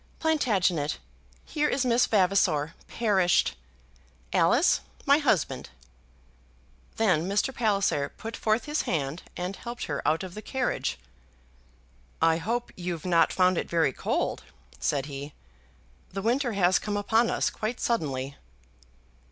[0.17, 0.97] Plantagenet,
[1.45, 3.55] here is Miss Vavasor, perished.
[4.33, 5.69] Alice, my husband."
[6.95, 7.53] Then Mr.
[7.53, 10.97] Palliser put forth his hand and helped her out of the carriage.
[12.19, 14.43] "I hope you've not found it very cold,"
[14.79, 15.33] said he.
[16.13, 18.35] "The winter has come upon us quite suddenly."